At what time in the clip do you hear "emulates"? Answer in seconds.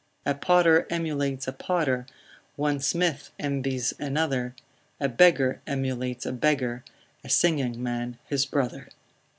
0.89-1.47, 5.67-6.25